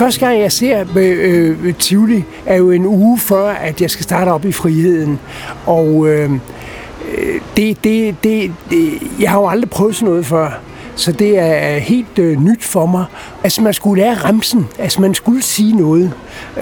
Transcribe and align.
Første 0.00 0.26
gang, 0.26 0.40
jeg 0.40 0.52
ser 0.52 0.84
øh, 0.96 1.66
øh, 1.66 1.74
Tivoli, 1.74 2.24
er 2.46 2.56
jo 2.56 2.70
en 2.70 2.86
uge 2.86 3.18
før, 3.18 3.48
at 3.48 3.80
jeg 3.80 3.90
skal 3.90 4.04
starte 4.04 4.28
op 4.28 4.44
i 4.44 4.52
friheden. 4.52 5.18
Og 5.66 6.08
øh, 6.08 6.32
øh 6.32 7.40
det, 7.56 7.84
det, 7.84 8.24
det, 8.24 8.52
det, 8.70 9.02
jeg 9.20 9.30
har 9.30 9.40
jo 9.40 9.48
aldrig 9.48 9.70
prøvet 9.70 9.94
sådan 9.94 10.08
noget 10.08 10.26
før. 10.26 10.60
Så 10.96 11.12
det 11.12 11.38
er 11.38 11.78
helt 11.78 12.18
øh, 12.18 12.40
nyt 12.40 12.64
for 12.64 12.86
mig. 12.86 13.04
Altså, 13.42 13.62
man 13.62 13.72
skulle 13.72 14.02
lære 14.02 14.14
ramsen. 14.14 14.66
Altså, 14.78 15.00
man 15.00 15.14
skulle 15.14 15.42
sige 15.42 15.76
noget. 15.76 16.12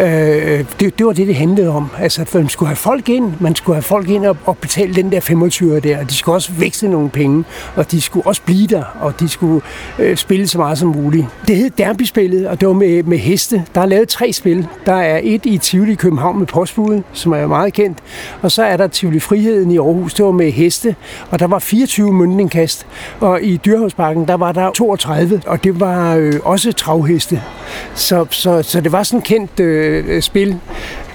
Øh, 0.01 0.65
det, 0.81 0.99
det 0.99 1.07
var 1.07 1.13
det, 1.13 1.27
det 1.27 1.35
handlede 1.35 1.69
om. 1.69 1.89
Altså, 1.99 2.25
for 2.25 2.39
man 2.39 2.49
skulle 2.49 2.69
have 2.69 2.77
folk 2.77 3.09
ind. 3.09 3.33
Man 3.41 3.55
skulle 3.55 3.77
have 3.77 3.83
folk 3.83 4.09
ind 4.09 4.27
og, 4.27 4.37
og 4.45 4.59
betale 4.59 4.95
den 4.95 5.13
der 5.13 5.21
25 5.21 5.81
der. 5.81 5.99
Og 5.99 6.11
de 6.11 6.15
skulle 6.15 6.37
også 6.37 6.53
veksle 6.53 6.91
nogle 6.91 7.11
penge. 7.11 7.45
Og 7.77 7.91
de 7.91 8.01
skulle 8.01 8.27
også 8.27 8.43
blive 8.43 8.67
der. 8.67 8.85
Og 9.01 9.21
de 9.21 9.29
skulle 9.29 9.61
øh, 9.99 10.17
spille 10.17 10.49
så 10.49 10.59
meget 10.59 10.79
som 10.79 10.89
muligt. 10.89 11.27
Det 11.49 11.57
hed 11.57 11.71
Derbyspillet, 11.71 12.49
og 12.49 12.61
det 12.61 12.69
var 12.69 12.75
med, 12.75 13.03
med 13.03 13.19
heste. 13.19 13.65
Der 13.75 13.81
er 13.81 13.87
lavet 13.87 14.09
tre 14.09 14.33
spil. 14.33 14.67
Der 14.87 14.95
er 14.95 15.21
et 15.23 15.47
i 15.47 15.59
Tivoli 15.59 15.93
i 15.93 15.95
København 15.95 16.39
med 16.39 16.47
postbuddet, 16.47 17.03
som 17.13 17.33
er 17.33 17.47
meget 17.47 17.73
kendt. 17.73 17.99
Og 18.43 18.51
så 18.51 18.63
er 18.63 18.77
der 18.77 18.87
Tivoli 18.87 19.21
Friheden 19.21 19.71
i 19.71 19.79
Aarhus. 19.79 20.15
Det 20.15 20.25
var 20.25 20.33
med 20.33 20.53
heste. 20.53 20.95
Og 21.31 21.39
der 21.39 21.47
var 21.47 21.59
24 21.59 22.13
møntningkast. 22.13 22.87
Og 23.21 23.43
i 23.43 23.57
Dyrhavsparken, 23.57 24.18
der 24.27 24.35
var 24.35 24.53
der 24.53 24.71
32, 24.71 25.43
og 25.47 25.65
det 25.65 25.81
var 25.81 26.15
øh, 26.15 26.33
også 26.45 26.73
travheste. 26.73 27.43
Så, 27.95 28.27
så, 28.31 28.63
så 28.63 28.81
det 28.81 28.93
var 28.93 29.03
sådan 29.03 29.19
et 29.19 29.25
kendt 29.25 29.61
øh, 29.61 30.23
spil. 30.23 30.61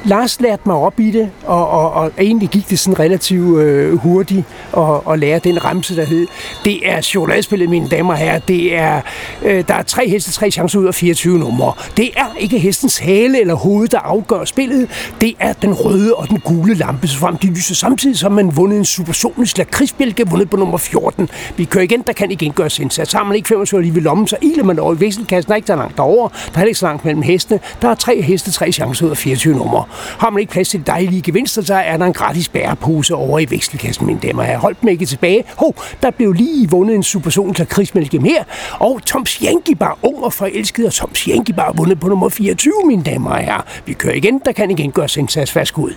Lars 0.06 0.42
lærte 0.42 0.62
mig 0.66 0.76
op 0.76 1.00
i 1.00 1.12
det, 1.12 1.32
og, 1.46 1.70
og, 1.70 1.92
og 1.92 2.12
egentlig 2.20 2.50
gik 2.50 2.70
det 2.70 2.80
sådan 2.80 3.00
relativt 3.00 3.60
øh, 3.60 3.98
hurtigt 3.98 4.44
at, 4.78 4.84
at 5.12 5.20
lære 5.20 5.40
den 5.40 5.66
ramse, 5.66 5.96
der 5.96 6.06
hed. 6.06 6.28
Det 6.66 6.90
er 6.90 7.02
chokoladespillet, 7.02 7.70
mine 7.70 7.90
damer 7.90 8.14
og 8.14 8.20
herrer. 8.20 8.40
Det 8.40 8.76
er, 8.76 9.02
øh, 9.44 9.64
der 9.68 9.74
er 9.74 9.84
tre 9.84 10.10
heste, 10.10 10.32
tre 10.32 10.52
chancer 10.52 10.80
ud 10.80 10.86
af 10.86 10.96
24 10.96 11.40
numre. 11.40 11.74
Det 11.98 12.10
er 12.16 12.36
ikke 12.40 12.60
hestens 12.60 12.98
hale 12.98 13.42
eller 13.42 13.54
hoved, 13.54 13.88
der 13.88 14.00
afgør 14.00 14.46
spillet. 14.46 14.90
Det 15.22 15.34
er 15.40 15.54
den 15.54 15.74
røde 15.74 16.16
og 16.16 16.30
den 16.30 16.40
gule 16.40 16.74
lampe, 16.74 17.08
så 17.08 17.18
frem 17.18 17.38
de 17.38 17.48
lyser 17.48 17.76
samtidig, 17.76 18.18
som 18.18 18.32
man 18.32 18.58
vundet 18.58 18.78
en 18.78 18.86
supersonisk 18.86 19.58
lakridsbjælke, 19.58 20.30
vundet 20.30 20.50
på 20.50 20.58
nummer 20.58 20.78
14. 20.78 21.30
Vi 21.58 21.66
kører 21.66 21.84
igen, 21.84 22.02
der 22.08 22.14
kan 22.14 22.32
igen 22.32 22.52
gøres 22.52 22.80
indsats. 22.80 23.14
Har 23.14 23.24
man 23.24 23.36
ikke 23.36 23.48
25 23.48 23.82
lige 23.82 23.96
ved 23.96 24.02
lommen, 24.02 24.28
så 24.28 24.38
iler 24.42 24.64
man 24.64 24.80
over 24.80 24.96
i 24.96 25.00
vekselkassen. 25.00 25.48
Der 25.48 25.54
er 25.54 25.56
ikke 25.56 25.68
så 25.68 25.76
langt 25.76 25.98
derover. 25.98 26.30
Der 26.54 26.62
er 26.62 26.66
ikke 26.66 26.80
så 26.80 26.86
langt 26.86 27.06
mellem 27.06 27.22
hestene. 27.22 27.60
Der 27.82 27.90
er 27.90 27.96
tre 27.96 28.22
heste, 28.22 28.52
tre 28.52 28.72
chancer 28.72 29.06
ud 29.06 29.12
af 29.12 29.18
24 29.18 29.56
numre. 29.56 29.86
Har 30.20 30.30
man 30.30 30.40
ikke 30.40 30.52
plads 30.52 30.70
til 30.70 30.88
dejlige 30.88 31.22
gevinster, 31.22 31.62
så 31.62 31.76
er 31.76 31.98
der 31.98 32.06
en 32.06 32.14
gratis 32.14 32.50
bærepose 32.50 33.16
over 33.16 33.40
i 33.40 33.46
vekselkassen, 33.50 34.06
mine 34.06 34.20
damer. 34.20 34.44
Jeg 34.44 34.58
holdt 34.58 34.82
dem 34.82 34.90
ikke 34.90 35.06
tilbage. 35.06 35.44
Hov, 35.58 35.76
der 36.02 36.12
blev 36.12 36.34
lige 36.34 36.70
vundet 36.70 36.96
en 36.96 37.04
superson 37.04 37.54
til 37.54 37.68
krigsmælke 37.68 38.20
her. 38.22 38.44
Og 38.80 39.06
Tom 39.06 39.26
Yankee 39.44 39.76
var 39.80 39.98
ung 40.02 40.24
og 40.24 40.34
forelsket, 40.34 40.86
og 40.86 40.94
Tom 40.94 41.12
Yankee 41.28 41.58
var 41.58 41.74
vundet 41.78 42.00
på 42.00 42.08
nummer 42.08 42.30
24, 42.30 42.74
mine 42.86 43.04
damer 43.04 43.30
og 43.30 43.38
herrer. 43.38 43.62
Vi 43.86 43.94
kører 43.94 44.16
igen, 44.16 44.42
der 44.46 44.52
kan 44.52 44.72
igen 44.72 44.92
gøres 44.92 45.18
indsats 45.18 45.78
ud. 45.78 45.94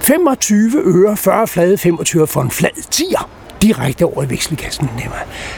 25 0.00 0.82
øre, 0.84 1.16
40 1.16 1.46
flade, 1.46 1.78
25 1.78 2.26
for 2.26 2.42
en 2.42 2.50
flad 2.50 2.90
tier 2.90 3.28
direkte 3.62 4.06
over 4.06 4.22
i 4.22 4.30
vekselkassen. 4.30 4.88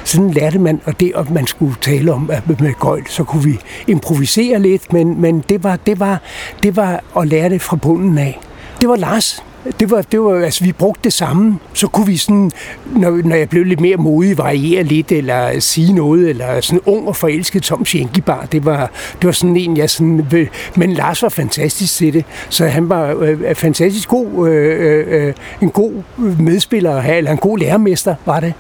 Sådan 0.05 0.31
lærte 0.31 0.59
man, 0.59 0.81
og 0.85 1.01
det, 1.01 1.13
at 1.17 1.31
man 1.31 1.47
skulle 1.47 1.75
tale 1.81 2.13
om 2.13 2.31
med 2.47 2.81
gøjl, 2.81 3.07
så 3.09 3.25
kunne 3.25 3.45
vi 3.45 3.59
improvisere 3.87 4.59
lidt, 4.59 4.93
men, 4.93 5.21
men 5.21 5.45
det, 5.49 5.63
var, 5.63 5.77
det, 5.77 6.01
var, 6.01 6.21
det 6.63 6.77
var 6.77 7.05
at 7.19 7.29
lære 7.29 7.49
det 7.49 7.63
fra 7.63 7.77
bunden 7.77 8.19
af. 8.19 8.41
Det 8.81 8.89
var 8.89 8.97
Lars, 8.97 9.43
det 9.81 9.91
var, 9.91 10.03
det 10.03 10.21
var, 10.21 10.45
altså 10.45 10.65
vi 10.65 10.73
brugte 10.73 11.01
det 11.05 11.13
samme, 11.13 11.59
så 11.75 11.87
kunne 11.87 12.07
vi 12.07 12.17
sådan, 12.17 12.51
når, 12.97 13.11
når 13.11 13.37
jeg 13.37 13.49
blev 13.49 13.65
lidt 13.65 13.81
mere 13.81 13.97
modig, 13.97 14.39
variere 14.39 14.83
lidt, 14.83 15.13
eller 15.13 15.61
sige 15.61 15.93
noget, 15.93 16.29
eller 16.29 16.61
sådan 16.61 16.81
ung 16.87 17.09
og 17.09 17.17
forelsket 17.17 17.63
Tom 17.63 17.85
Schenkebar, 17.85 18.47
det 18.53 18.65
var, 18.65 18.91
det 19.21 19.27
var 19.27 19.33
sådan 19.33 19.57
en, 19.57 19.77
jeg 19.77 19.91
sådan, 19.91 20.49
men 20.77 20.93
Lars 20.93 21.23
var 21.23 21.29
fantastisk 21.29 21.97
til 21.97 22.13
det, 22.13 22.25
så 22.49 22.67
han 22.67 22.89
var 22.89 23.15
øh, 23.19 23.41
øh 23.41 23.55
fantastisk 23.55 24.09
god, 24.09 24.49
øh, 24.49 25.07
øh, 25.09 25.27
øh, 25.27 25.35
en 25.61 25.71
god 25.71 25.93
medspiller, 26.39 27.03
eller 27.03 27.31
en 27.31 27.39
god 27.39 27.59
lærermester, 27.59 28.15
var 28.27 28.41
det. 28.41 28.55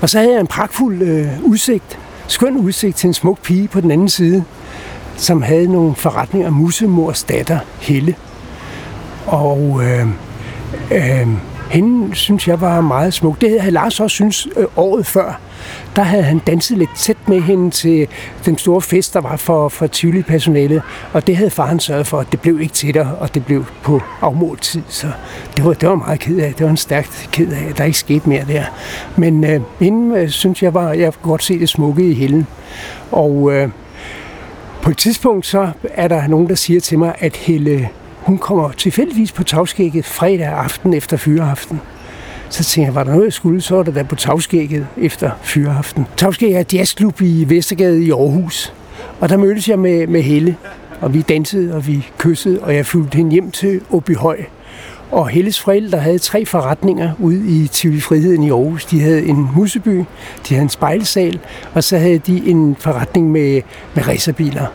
Og 0.00 0.10
så 0.10 0.18
havde 0.18 0.32
jeg 0.32 0.40
en 0.40 0.46
pragtfuld 0.46 1.02
øh, 1.02 1.26
udsigt, 1.42 1.98
skøn 2.26 2.56
udsigt 2.56 2.96
til 2.96 3.08
en 3.08 3.14
smuk 3.14 3.42
pige 3.42 3.68
på 3.68 3.80
den 3.80 3.90
anden 3.90 4.08
side, 4.08 4.44
som 5.16 5.42
havde 5.42 5.72
nogle 5.72 5.94
forretninger, 5.94 6.50
musemors 6.50 7.22
datter, 7.22 7.58
Helle. 7.80 8.14
Og 9.26 9.80
øh, 9.84 10.06
Øh, 10.92 11.28
hende 11.70 12.14
synes 12.14 12.48
jeg 12.48 12.60
var 12.60 12.80
meget 12.80 13.14
smuk. 13.14 13.40
Det 13.40 13.60
havde 13.60 13.72
Lars 13.72 14.00
også 14.00 14.14
synes 14.14 14.48
øh, 14.56 14.64
året 14.76 15.06
før. 15.06 15.40
Der 15.96 16.02
havde 16.02 16.22
han 16.22 16.38
danset 16.38 16.78
lidt 16.78 16.90
tæt 16.96 17.16
med 17.28 17.40
hende 17.40 17.70
til 17.70 18.08
den 18.46 18.58
store 18.58 18.80
fest, 18.82 19.14
der 19.14 19.20
var 19.20 19.36
for, 19.36 19.68
for 19.68 19.86
Tivoli-personalet. 19.86 20.82
Og 21.12 21.26
det 21.26 21.36
havde 21.36 21.50
faren 21.50 21.80
sørget 21.80 22.06
for, 22.06 22.18
at 22.18 22.32
det 22.32 22.40
blev 22.40 22.60
ikke 22.60 22.74
til 22.74 22.98
og 22.98 23.34
det 23.34 23.46
blev 23.46 23.64
på 23.82 24.00
afmålt 24.20 24.62
tid. 24.62 24.82
Så 24.88 25.06
det 25.56 25.64
var, 25.64 25.72
det 25.72 25.88
var 25.88 25.94
meget 25.94 26.20
ked 26.20 26.38
af. 26.38 26.54
Det 26.54 26.64
var 26.64 26.70
en 26.70 26.76
stærkt 26.76 27.28
ked 27.32 27.52
af, 27.52 27.68
at 27.70 27.78
der 27.78 27.84
ikke 27.84 27.98
skete 27.98 28.28
mere 28.28 28.44
der. 28.48 28.64
Men 29.16 29.44
øh, 29.44 29.60
hende 29.80 30.18
øh, 30.18 30.28
synes 30.28 30.62
jeg 30.62 30.74
var, 30.74 30.92
jeg 30.92 31.12
kunne 31.14 31.30
godt 31.30 31.42
se 31.42 31.58
det 31.58 31.68
smukke 31.68 32.10
i 32.10 32.14
hælden. 32.14 32.46
Og 33.12 33.52
øh, 33.52 33.68
på 34.82 34.90
et 34.90 34.98
tidspunkt 34.98 35.46
så 35.46 35.68
er 35.94 36.08
der 36.08 36.26
nogen, 36.26 36.48
der 36.48 36.54
siger 36.54 36.80
til 36.80 36.98
mig, 36.98 37.14
at 37.18 37.36
Helle 37.36 37.88
hun 38.24 38.38
kommer 38.38 38.72
tilfældigvis 38.72 39.32
på 39.32 39.44
tagskægget 39.44 40.04
fredag 40.04 40.46
aften 40.46 40.94
efter 40.94 41.16
fyreaften. 41.16 41.80
Så 42.48 42.64
tænkte 42.64 42.86
jeg, 42.86 42.94
var 42.94 43.04
der 43.04 43.10
noget, 43.10 43.24
jeg 43.24 43.32
skulle, 43.32 43.60
så 43.60 43.76
var 43.76 43.82
der 43.82 43.92
der 43.92 44.02
på 44.02 44.14
tagskægget 44.14 44.86
efter 44.96 45.30
fyreaften. 45.42 46.06
Tagskægget 46.16 46.56
er 46.56 46.60
et 46.60 46.74
jazzklub 46.74 47.20
i 47.20 47.44
Vestergade 47.48 48.04
i 48.04 48.10
Aarhus. 48.10 48.72
Og 49.20 49.28
der 49.28 49.36
mødtes 49.36 49.68
jeg 49.68 49.78
med, 49.78 50.06
med 50.06 50.22
Helle, 50.22 50.56
og 51.00 51.14
vi 51.14 51.22
dansede, 51.22 51.74
og 51.74 51.86
vi 51.86 52.08
kyssede, 52.18 52.60
og 52.60 52.74
jeg 52.74 52.86
fulgte 52.86 53.16
hende 53.16 53.32
hjem 53.32 53.50
til 53.50 53.80
Åbyhøj. 53.90 54.38
Og 55.10 55.28
Helles 55.28 55.60
forældre 55.60 55.98
havde 55.98 56.18
tre 56.18 56.46
forretninger 56.46 57.10
ude 57.18 57.46
i 57.48 57.66
Tivoli 57.66 58.00
Friheden 58.00 58.42
i 58.42 58.50
Aarhus. 58.50 58.84
De 58.84 59.00
havde 59.00 59.26
en 59.26 59.48
museby, 59.56 59.98
de 60.48 60.54
havde 60.54 60.62
en 60.62 60.68
spejlsal, 60.68 61.40
og 61.74 61.84
så 61.84 61.98
havde 61.98 62.18
de 62.18 62.50
en 62.50 62.76
forretning 62.78 63.30
med, 63.30 63.62
med 63.94 64.08
racerbiler. 64.08 64.66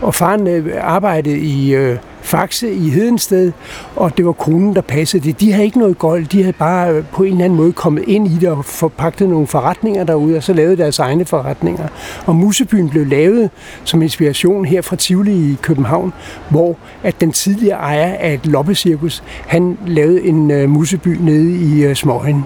Og 0.00 0.14
faren 0.14 0.46
øh, 0.46 0.74
arbejdede 0.80 1.38
i 1.38 1.74
øh, 1.74 1.98
Faxe 2.28 2.72
i 2.72 2.90
Hedensted, 2.90 3.52
og 3.96 4.16
det 4.16 4.26
var 4.26 4.32
konen, 4.32 4.74
der 4.74 4.80
passede 4.80 5.24
det. 5.24 5.40
De 5.40 5.52
havde 5.52 5.64
ikke 5.64 5.78
noget 5.78 5.98
gold, 5.98 6.26
de 6.26 6.42
havde 6.42 6.52
bare 6.52 6.92
øh, 6.92 7.04
på 7.12 7.22
en 7.22 7.32
eller 7.32 7.44
anden 7.44 7.56
måde 7.56 7.72
kommet 7.72 8.04
ind 8.06 8.26
i 8.28 8.34
det 8.40 8.48
og 8.48 8.64
forpagtet 8.64 9.28
nogle 9.28 9.46
forretninger 9.46 10.04
derude, 10.04 10.36
og 10.36 10.42
så 10.42 10.52
lavet 10.52 10.78
deres 10.78 10.98
egne 10.98 11.24
forretninger. 11.24 11.88
Og 12.26 12.36
Musebyen 12.36 12.88
blev 12.88 13.06
lavet 13.06 13.50
som 13.84 14.02
inspiration 14.02 14.64
her 14.64 14.82
fra 14.82 14.96
Tivoli 14.96 15.32
i 15.32 15.56
København, 15.62 16.12
hvor 16.50 16.76
at 17.02 17.20
den 17.20 17.32
tidligere 17.32 17.78
ejer 17.78 18.14
af 18.14 18.34
et 18.34 18.46
loppecirkus, 18.46 19.22
han 19.46 19.78
lavede 19.86 20.22
en 20.22 20.50
uh, 20.50 20.70
museby 20.70 21.16
nede 21.20 21.56
i 21.56 21.84
øh, 21.84 21.90
uh, 21.90 21.96
Småhen. 21.96 22.44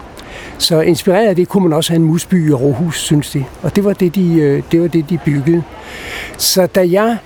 Så 0.59 0.81
inspireret 0.81 1.29
af 1.29 1.37
det 1.37 1.49
kunne 1.49 1.63
man 1.63 1.73
også 1.73 1.91
have 1.91 2.01
en 2.01 2.05
musby 2.05 2.49
i 2.49 2.53
Aarhus, 2.53 3.01
synes 3.01 3.31
de. 3.31 3.45
Og 3.63 3.77
det 3.77 3.85
var 3.85 3.93
det, 3.93 4.15
de, 4.15 4.63
det 4.73 4.81
var 4.81 4.89
det, 4.89 5.11
de 5.11 5.19
byggede. 5.25 5.63
Så 6.37 6.67
da 6.67 6.89
jeg 6.91 7.17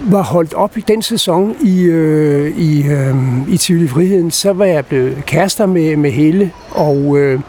var 0.00 0.22
holdt 0.22 0.54
op 0.54 0.76
i 0.76 0.80
den 0.80 1.02
sæson 1.02 1.56
i, 1.62 1.82
øh, 1.82 2.58
i, 2.58 2.88
øh, 2.88 3.14
i 3.48 3.56
Tivoli 3.56 3.88
Friheden, 3.88 4.30
så 4.30 4.52
var 4.52 4.64
jeg 4.64 4.86
blevet 4.86 5.22
kærester 5.26 5.66
med, 5.66 5.96
med 5.96 6.10
Helle, 6.10 6.52
og 6.70 7.18
øh, 7.18 7.40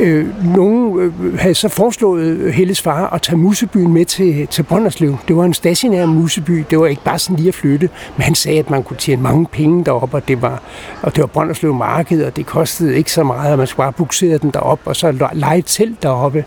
øh, 0.00 0.26
nogen 0.56 0.98
øh, 0.98 1.38
havde 1.38 1.54
så 1.54 1.68
foreslået 1.68 2.52
Helles 2.52 2.82
far 2.82 3.14
at 3.14 3.22
tage 3.22 3.36
Musebyen 3.36 3.92
med 3.92 4.04
til, 4.04 4.46
til 4.46 4.62
Brønderslev. 4.62 5.16
Det 5.28 5.36
var 5.36 5.44
en 5.44 5.54
stationær 5.54 6.06
Museby, 6.06 6.64
det 6.70 6.78
var 6.78 6.86
ikke 6.86 7.04
bare 7.04 7.18
sådan 7.18 7.36
lige 7.36 7.48
at 7.48 7.54
flytte, 7.54 7.88
men 8.16 8.22
han 8.22 8.34
sagde, 8.34 8.58
at 8.58 8.70
man 8.70 8.82
kunne 8.82 8.96
tjene 8.96 9.22
mange 9.22 9.46
penge 9.46 9.84
deroppe, 9.84 10.16
og 10.16 10.28
det 10.28 10.42
var, 10.42 10.62
og 11.02 11.14
det 11.14 11.20
var 11.20 11.26
Brønderslev 11.26 11.74
Marked, 11.74 12.24
og 12.24 12.36
det 12.36 12.46
kostede 12.46 12.96
ikke 12.96 13.12
så 13.12 13.22
meget, 13.22 13.52
at 13.52 13.58
man 13.58 13.66
skulle 13.66 13.84
bare 13.84 13.92
buksere 13.92 14.38
den 14.38 14.50
derop 14.50 14.80
og 14.84 14.96
så 14.96 15.30
lege 15.32 15.62
telt 15.62 16.02
deroppe. 16.02 16.44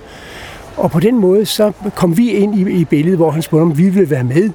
Og 0.77 0.91
på 0.91 0.99
den 0.99 1.19
måde, 1.19 1.45
så 1.45 1.71
kom 1.95 2.17
vi 2.17 2.29
ind 2.31 2.59
i, 2.59 2.71
i 2.71 2.85
billedet, 2.85 3.17
hvor 3.17 3.31
han 3.31 3.41
spurgte, 3.41 3.61
om 3.61 3.77
vi 3.77 3.89
ville 3.89 4.09
være 4.09 4.23
med. 4.23 4.49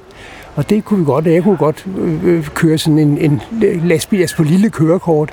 Og 0.55 0.69
det 0.69 0.85
kunne 0.85 0.99
vi 0.99 1.05
godt, 1.05 1.25
jeg 1.25 1.43
kunne 1.43 1.57
godt 1.57 1.85
øh, 1.97 2.23
øh 2.23 2.47
køre 2.47 2.77
sådan 2.77 2.99
en, 2.99 3.17
en 3.17 3.41
lastbil, 3.83 4.21
altså 4.21 4.35
på 4.35 4.43
lille 4.43 4.69
kørekort. 4.69 5.31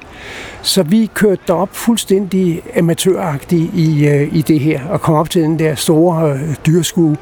Så 0.63 0.83
vi 0.83 1.11
kørte 1.15 1.43
derop 1.47 1.69
fuldstændig 1.73 2.63
amatøragtigt 2.77 3.75
i, 3.75 4.07
øh, 4.09 4.37
i 4.37 4.43
det 4.43 4.61
her, 4.61 4.89
og 4.89 5.01
kom 5.01 5.15
op 5.15 5.31
til 5.31 5.43
den 5.43 5.59
der 5.59 5.75
store 5.75 6.33
øh, 6.33 6.55
dyrskue, 6.67 7.17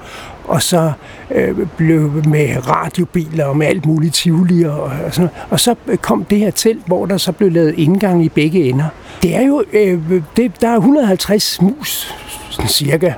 og 0.45 0.63
så 0.63 0.93
øh, 1.31 1.67
blev 1.77 2.23
med 2.29 2.69
radiobiler 2.69 3.45
og 3.45 3.57
med 3.57 3.67
alt 3.67 3.87
muligt 3.87 4.15
tivoli 4.15 4.63
og, 4.63 4.83
og 4.83 5.15
sådan 5.15 5.31
Og 5.51 5.61
så 5.61 5.75
øh, 5.87 5.97
kom 5.97 6.25
det 6.25 6.39
her 6.39 6.51
telt, 6.51 6.87
hvor 6.87 7.07
der 7.07 7.17
så 7.17 7.33
blev 7.33 7.53
lavet 7.53 7.75
indgang 7.77 8.25
i 8.25 8.29
begge 8.29 8.69
ender. 8.69 8.89
Det 9.23 9.37
er 9.37 9.43
jo, 9.43 9.65
øh, 9.73 10.01
det, 10.37 10.61
der 10.61 10.69
er 10.69 10.77
150 10.77 11.63
mus, 11.63 12.15
sådan 12.51 12.69
cirka, 12.69 13.13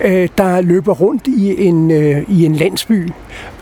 øh, 0.00 0.28
der 0.38 0.60
løber 0.60 0.92
rundt 0.92 1.26
i 1.26 1.66
en, 1.66 1.90
øh, 1.90 2.22
i 2.28 2.44
en 2.44 2.54
landsby 2.54 3.10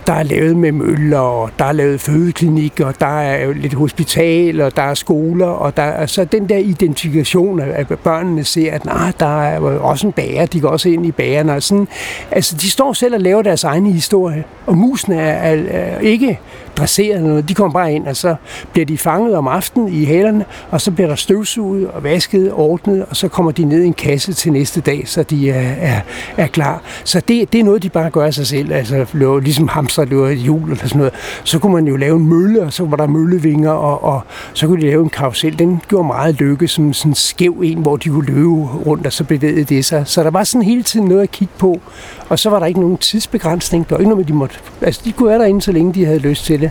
der 0.09 0.15
er 0.15 0.23
lavet 0.23 0.57
med 0.57 0.73
møller, 0.73 1.19
og 1.19 1.51
der 1.59 1.65
er 1.65 1.73
lavet 1.73 2.01
fødeklinik, 2.01 2.81
og 2.81 3.01
der 3.01 3.21
er 3.21 3.53
lidt 3.53 3.75
hospital, 3.75 4.61
og 4.61 4.77
der 4.77 4.83
er 4.83 4.95
skoler, 4.95 5.47
og 5.47 5.77
der 5.77 5.83
er 5.83 6.07
så 6.07 6.25
den 6.25 6.49
der 6.49 6.57
identifikation, 6.57 7.61
at 7.61 7.87
børnene 7.89 8.45
ser, 8.45 8.73
at 8.73 8.85
nej, 8.85 9.13
der 9.21 9.43
er 9.43 9.61
også 9.61 10.07
en 10.07 10.13
bager, 10.13 10.47
de 10.47 10.61
går 10.61 10.69
også 10.69 10.89
ind 10.89 11.07
i 11.07 11.13
bagerne. 11.13 11.53
Og 11.53 11.63
sådan, 11.63 11.89
altså, 12.31 12.57
de 12.57 12.71
står 12.71 12.93
selv 12.93 13.15
og 13.15 13.21
laver 13.21 13.43
deres 13.43 13.65
egne 13.65 13.93
historie, 13.93 14.45
og 14.67 14.77
musen 14.77 15.13
er, 15.13 15.19
er, 15.19 15.57
er 15.71 15.99
ikke 15.99 16.39
dresseret 16.79 17.23
noget. 17.23 17.49
De 17.49 17.55
kommer 17.55 17.73
bare 17.73 17.93
ind, 17.93 18.07
og 18.07 18.17
så 18.17 18.35
bliver 18.73 18.87
de 18.87 18.99
fanget 18.99 19.37
om 19.37 19.49
aftenen 19.49 19.89
i 19.89 20.05
halerne, 20.05 20.45
og 20.71 20.81
så 20.81 20.91
bliver 20.91 21.09
der 21.09 21.15
støvsuget 21.15 21.89
og 21.89 22.05
vasket, 22.05 22.53
ordnet, 22.53 23.05
og 23.11 23.17
så 23.17 23.29
kommer 23.29 23.53
de 23.53 23.65
ned 23.65 23.83
i 23.83 23.87
en 23.87 23.93
kasse 23.93 24.33
til 24.33 24.53
næste 24.53 24.81
dag, 24.81 25.09
så 25.09 25.23
de 25.23 25.51
er, 25.51 25.75
er, 25.81 26.01
er 26.37 26.47
klar. 26.47 26.83
Så 27.05 27.21
det, 27.29 27.53
det 27.53 27.61
er 27.61 27.65
noget, 27.65 27.83
de 27.83 27.89
bare 27.89 28.11
gør 28.11 28.25
af 28.25 28.35
sig 28.35 28.47
selv. 28.47 28.73
Altså 28.73 29.07
løber, 29.13 29.41
ligesom 29.41 29.69
hamster 29.69 30.05
løber 30.05 30.29
i 30.29 30.35
hjul 30.35 30.63
eller 30.63 30.87
sådan 30.87 30.99
noget. 30.99 31.13
Så 31.45 31.59
kunne 31.59 31.73
man 31.73 31.87
jo 31.87 31.97
lave 31.97 32.17
en 32.17 32.27
mølle, 32.27 32.63
og 32.63 32.73
så 32.73 32.85
var 32.85 32.97
der 32.97 33.07
møllevinger, 33.07 33.71
og, 33.71 34.05
og 34.05 34.21
så 34.53 34.67
kunne 34.67 34.81
de 34.81 34.87
lave 34.87 35.03
en 35.03 35.09
karusel. 35.09 35.59
Den 35.59 35.81
gjorde 35.89 36.07
meget 36.07 36.35
lykke 36.35 36.69
som 36.69 36.93
sådan 36.93 37.11
en 37.11 37.15
skæv 37.15 37.61
en, 37.65 37.79
hvor 37.79 37.97
de 37.97 38.09
kunne 38.09 38.27
løbe 38.27 38.49
rundt, 38.87 39.07
og 39.07 39.13
så 39.13 39.25
bevægede 39.25 39.65
det 39.65 39.85
sig. 39.85 40.03
Så 40.07 40.23
der 40.23 40.31
var 40.31 40.45
sådan 40.45 40.63
hele 40.63 40.83
tiden 40.83 41.07
noget 41.07 41.23
at 41.23 41.31
kigge 41.31 41.55
på. 41.59 41.81
Og 42.29 42.39
så 42.39 42.51
var 42.51 42.59
der 42.59 42.67
ikke 42.67 42.81
nogen 42.81 42.97
tidsbegrænsning. 42.97 43.89
Der 43.89 43.95
var 43.95 44.01
ikke 44.01 44.11
noget, 44.11 44.29
de 44.29 44.33
måtte... 44.33 44.55
Altså, 44.81 45.01
de 45.05 45.13
kunne 45.13 45.29
være 45.29 45.39
derinde, 45.39 45.63
så 45.63 45.73
længe 45.73 45.95
de 45.95 46.05
havde 46.05 46.19
lyst 46.19 46.45
til 46.45 46.61
det. 46.61 46.68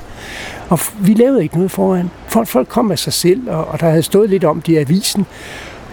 Og 0.69 0.79
vi 0.99 1.13
lavede 1.13 1.43
ikke 1.43 1.55
noget 1.55 1.71
foran. 1.71 2.09
Folk, 2.27 2.47
folk 2.47 2.67
kom 2.67 2.91
af 2.91 2.99
sig 2.99 3.13
selv, 3.13 3.49
og, 3.49 3.67
og 3.67 3.79
der 3.79 3.89
havde 3.89 4.03
stået 4.03 4.29
lidt 4.29 4.43
om 4.43 4.61
det 4.61 4.73
i 4.73 4.77
avisen. 4.77 5.25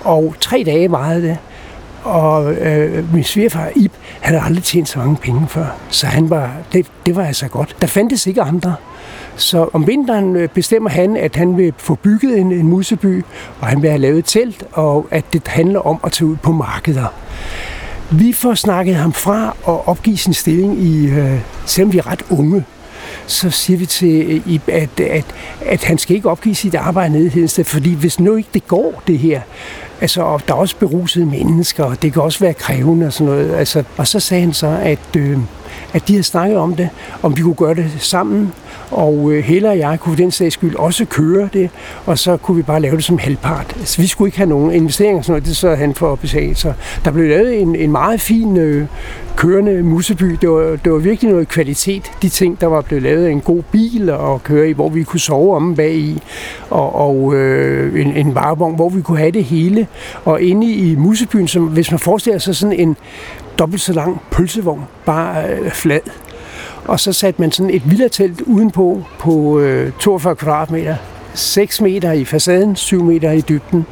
Og 0.04 0.34
tre 0.40 0.62
dage 0.66 0.90
varede 0.90 1.22
det. 1.22 1.38
Og 2.04 2.52
øh, 2.52 3.14
min 3.14 3.24
svigerfar 3.24 3.70
Ib 3.76 3.92
han 4.20 4.34
havde 4.34 4.46
aldrig 4.46 4.64
tjent 4.64 4.88
så 4.88 4.98
mange 4.98 5.16
penge 5.16 5.48
før. 5.48 5.66
Så 5.88 6.06
han 6.06 6.30
var, 6.30 6.50
det, 6.72 6.86
det 7.06 7.16
var 7.16 7.24
altså 7.24 7.48
godt. 7.48 7.76
Der 7.80 7.86
fandtes 7.86 8.26
ikke 8.26 8.42
andre. 8.42 8.74
Så 9.36 9.68
om 9.72 9.86
vinteren 9.86 10.36
øh, 10.36 10.48
bestemmer 10.48 10.90
han, 10.90 11.16
at 11.16 11.36
han 11.36 11.56
vil 11.56 11.74
få 11.78 11.94
bygget 11.94 12.38
en, 12.38 12.52
en 12.52 12.66
museby, 12.68 13.24
og 13.60 13.66
han 13.66 13.82
vil 13.82 13.90
have 13.90 14.00
lavet 14.00 14.18
et 14.18 14.24
telt, 14.24 14.64
og 14.72 15.06
at 15.10 15.24
det 15.32 15.48
handler 15.48 15.80
om 15.80 16.00
at 16.04 16.12
tage 16.12 16.28
ud 16.28 16.36
på 16.36 16.52
markeder. 16.52 17.06
Vi 18.10 18.32
får 18.32 18.54
snakket 18.54 18.94
ham 18.94 19.12
fra 19.12 19.56
at 19.68 19.88
opgive 19.88 20.16
sin 20.16 20.34
stilling, 20.34 20.78
i, 20.78 21.06
øh, 21.06 21.40
selvom 21.66 21.92
vi 21.92 21.98
er 21.98 22.10
ret 22.10 22.22
unge 22.30 22.64
så 23.26 23.50
siger 23.50 23.78
vi 23.78 23.86
til 23.86 24.22
øh, 24.26 24.52
Ib, 24.52 24.68
at, 24.68 25.00
at, 25.00 25.24
at 25.66 25.84
han 25.84 25.98
skal 25.98 26.16
ikke 26.16 26.30
opgive 26.30 26.54
sit 26.54 26.74
arbejde 26.74 27.12
nede 27.12 27.26
i 27.26 27.28
Hedensted, 27.28 27.64
fordi 27.64 27.94
hvis 27.94 28.20
nu 28.20 28.36
ikke 28.36 28.48
det 28.54 28.66
går, 28.66 29.02
det 29.06 29.18
her, 29.18 29.40
altså, 30.04 30.22
og 30.22 30.40
der 30.48 30.54
er 30.54 30.58
også 30.58 30.76
berusede 30.76 31.26
mennesker, 31.26 31.84
og 31.84 32.02
det 32.02 32.12
kan 32.12 32.22
også 32.22 32.40
være 32.40 32.54
krævende 32.54 33.06
og 33.06 33.12
sådan 33.12 33.32
noget, 33.32 33.54
altså, 33.54 33.84
og 33.96 34.06
så 34.06 34.20
sagde 34.20 34.42
han 34.42 34.52
så, 34.52 34.78
at, 34.82 35.16
øh, 35.16 35.38
at 35.92 36.08
de 36.08 36.12
havde 36.12 36.22
snakket 36.22 36.58
om 36.58 36.74
det, 36.74 36.88
om 37.22 37.36
vi 37.36 37.42
kunne 37.42 37.54
gøre 37.54 37.74
det 37.74 37.90
sammen, 37.98 38.52
og 38.90 39.32
øh, 39.32 39.44
Helle 39.44 39.68
og 39.68 39.78
jeg 39.78 40.00
kunne 40.00 40.12
for 40.12 40.22
den 40.22 40.30
sags 40.30 40.54
skyld 40.54 40.76
også 40.76 41.04
køre 41.04 41.48
det, 41.52 41.70
og 42.06 42.18
så 42.18 42.36
kunne 42.36 42.56
vi 42.56 42.62
bare 42.62 42.80
lave 42.80 42.96
det 42.96 43.04
som 43.04 43.18
halvpart. 43.18 43.74
Altså, 43.78 44.02
vi 44.02 44.06
skulle 44.06 44.28
ikke 44.28 44.38
have 44.38 44.48
nogen 44.48 44.72
investeringer, 44.72 45.22
sådan 45.22 45.32
noget, 45.32 45.46
det 45.46 45.56
så 45.56 45.74
han 45.74 45.94
for 45.94 46.12
at 46.12 46.18
betale. 46.18 46.54
Så 46.54 46.72
der 47.04 47.10
blev 47.10 47.28
lavet 47.28 47.60
en, 47.60 47.76
en 47.76 47.92
meget 47.92 48.20
fin 48.20 48.56
øh, 48.56 48.86
kørende 49.36 49.82
museby. 49.82 50.38
Det 50.40 50.50
var, 50.50 50.76
det 50.84 50.92
var 50.92 50.98
virkelig 50.98 51.30
noget 51.30 51.48
kvalitet, 51.48 52.12
de 52.22 52.28
ting, 52.28 52.60
der 52.60 52.66
var 52.66 52.80
blevet 52.80 53.02
lavet. 53.02 53.30
En 53.30 53.40
god 53.40 53.62
bil 53.62 54.10
at 54.10 54.42
køre 54.42 54.68
i, 54.68 54.72
hvor 54.72 54.88
vi 54.88 55.02
kunne 55.02 55.20
sove 55.20 55.56
om 55.56 55.74
bag 55.74 55.94
i, 55.94 56.22
og, 56.70 56.94
og 56.94 57.34
øh, 57.34 58.00
en, 58.00 58.16
en 58.16 58.34
varevogn, 58.34 58.74
hvor 58.74 58.88
vi 58.88 59.02
kunne 59.02 59.18
have 59.18 59.30
det 59.30 59.44
hele. 59.44 59.86
Og 60.24 60.42
inde 60.42 60.72
i 60.72 60.94
musebyen, 60.96 61.48
som, 61.48 61.62
hvis 61.62 61.90
man 61.90 62.00
forestiller 62.00 62.38
sig 62.38 62.56
sådan 62.56 62.80
en 62.80 62.96
dobbelt 63.58 63.82
så 63.82 63.92
lang 63.92 64.20
pølsevogn, 64.30 64.82
bare 65.06 65.48
øh, 65.48 65.70
flad, 65.70 66.00
og 66.84 67.00
så 67.00 67.12
satte 67.12 67.40
man 67.40 67.52
sådan 67.52 67.70
et 67.70 67.90
villatelt 67.90 68.40
udenpå 68.40 69.02
på 69.18 69.58
øh, 69.60 69.92
42 70.00 70.36
kvadratmeter. 70.36 70.96
6 71.34 71.80
meter 71.80 72.12
i 72.12 72.24
facaden, 72.24 72.76
7 72.76 73.02
meter 73.02 73.30
i 73.30 73.40
dybden. 73.40 73.86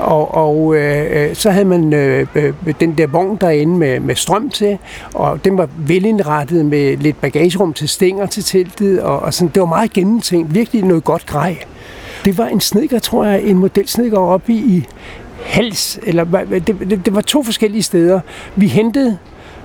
Og, 0.00 0.34
og 0.34 0.76
øh, 0.76 1.06
øh, 1.10 1.34
så 1.34 1.50
havde 1.50 1.64
man 1.64 1.92
øh, 1.92 2.26
øh, 2.34 2.52
den 2.80 2.98
der 2.98 3.06
vogn 3.06 3.38
derinde 3.40 3.76
med, 3.76 4.00
med 4.00 4.14
strøm 4.14 4.50
til, 4.50 4.78
og 5.14 5.44
den 5.44 5.58
var 5.58 5.68
velindrettet 5.76 6.64
med 6.64 6.96
lidt 6.96 7.20
bagagerum 7.20 7.72
til 7.72 7.88
stænger 7.88 8.26
til 8.26 8.44
teltet, 8.44 9.02
og, 9.02 9.20
og 9.20 9.34
sådan, 9.34 9.50
det 9.54 9.60
var 9.60 9.66
meget 9.66 9.92
gennemtænkt, 9.92 10.54
virkelig 10.54 10.82
noget 10.82 11.04
godt 11.04 11.26
grej. 11.26 11.58
Det 12.24 12.38
var 12.38 12.46
en 12.46 12.60
snedker, 12.60 12.98
tror 12.98 13.24
jeg, 13.24 13.42
en 13.42 13.58
modelsnedker 13.58 14.18
oppe 14.18 14.52
i, 14.52 14.86
Hals, 15.44 15.98
eller 16.02 16.24
det, 16.48 16.66
det, 16.66 17.06
det 17.06 17.14
var 17.14 17.20
to 17.20 17.42
forskellige 17.42 17.82
steder. 17.82 18.20
Vi 18.56 18.66
hentede 18.66 19.18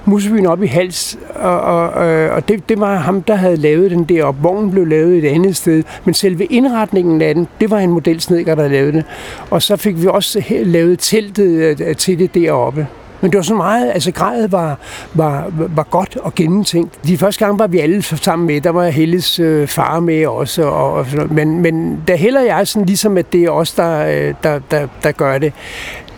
Musebyen 0.06 0.46
op 0.46 0.64
i 0.64 0.68
Hals, 0.68 1.18
og, 1.36 1.62
og, 1.62 1.90
og 2.30 2.48
det, 2.48 2.70
det 2.70 2.80
var 2.80 2.96
ham, 2.96 3.22
der 3.22 3.36
havde 3.36 3.56
lavet 3.56 3.92
den 3.92 4.04
der, 4.04 4.24
og 4.24 4.36
vognen 4.44 4.72
blev 4.72 4.88
lavet 4.88 5.18
et 5.18 5.30
andet 5.30 5.56
sted. 5.56 5.84
Men 6.06 6.14
selve 6.14 6.46
indretningen 6.46 7.22
af 7.22 7.36
den, 7.36 7.48
det 7.62 7.72
var 7.72 7.80
en 7.80 7.92
modelsnedker, 7.92 8.56
der 8.56 8.68
lavede 8.68 8.92
det. 8.92 9.04
Og 9.50 9.62
så 9.62 9.76
fik 9.76 10.02
vi 10.02 10.08
også 10.08 10.44
lavet 10.50 11.00
teltet 11.00 11.80
øh, 11.82 11.96
til 11.96 12.20
det 12.20 12.34
deroppe. 12.34 12.88
Men 13.24 13.32
det 13.32 13.38
var 13.38 13.44
så 13.44 13.56
meget, 13.56 13.92
altså 13.94 14.12
grejet 14.12 14.52
var, 14.52 14.80
var, 15.14 15.52
var 15.52 15.84
godt 15.84 16.18
og 16.18 16.36
gennemtænkt. 16.36 17.08
De 17.08 17.18
første 17.18 17.46
gange 17.46 17.60
var 17.60 17.68
vi 17.68 17.80
alle 17.80 18.02
sammen 18.02 18.48
med, 18.48 18.62
der 18.62 18.70
var 18.70 18.90
Helles 18.90 19.40
øh, 19.40 19.68
far 19.68 20.00
med 20.00 20.28
også, 20.28 20.64
og, 20.64 20.94
og 20.94 21.08
men, 21.30 21.62
men 21.62 22.04
da 22.08 22.16
heller 22.16 22.42
jeg 22.42 22.68
sådan 22.68 22.86
ligesom, 22.86 23.18
at 23.18 23.34
det 23.34 23.44
er 23.44 23.50
os, 23.50 23.72
der, 23.72 24.06
øh, 24.06 24.34
der, 24.44 24.60
der, 24.72 24.88
der 25.04 25.12
gør 25.12 25.38
det, 25.38 25.54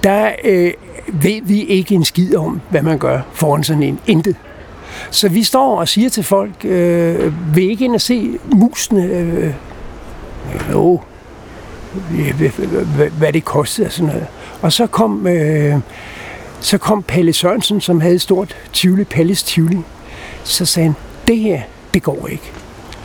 der 0.04 0.32
øh, 0.44 0.72
ved 1.08 1.42
vi 1.44 1.62
ikke 1.62 1.96
en 1.96 2.06
skid 2.06 2.36
om, 2.36 2.62
hvad 2.70 2.82
man 2.82 2.98
gør 2.98 3.20
foran 3.34 3.64
sådan 3.64 3.84
en 3.84 4.00
intet. 4.08 4.36
Så 5.12 5.30
vi 5.30 5.44
står 5.44 5.80
og 5.80 5.88
siger 5.88 6.10
til 6.10 6.24
folk, 6.24 6.66
øh, 6.66 7.56
vil 7.56 7.70
ikke 7.70 7.86
ind 7.86 7.96
og 7.96 8.02
se 8.02 8.40
musene? 8.56 9.04
Øh, 9.04 9.54
jo, 10.72 11.02
hvad 13.18 13.34
det 13.34 13.46
kostede 13.46 13.88
og 13.88 13.92
sådan 13.92 14.08
noget. 14.08 14.28
Og 14.62 14.72
så 14.74 14.88
kom, 14.88 15.28
øh, 15.28 15.80
så 16.66 16.78
kom 16.78 17.04
Palle 17.04 17.34
Sørensen, 17.34 17.82
som 17.82 18.02
havde 18.02 18.16
et 18.16 18.22
stort 18.22 18.56
Tivoli, 18.74 19.04
Palles 19.04 19.44
Tivoli. 19.44 19.78
Så 20.44 20.66
sagde 20.66 20.88
han, 20.88 20.96
det 21.28 21.38
her, 21.38 21.62
det 21.94 22.04
går 22.04 22.28
ikke. 22.28 22.52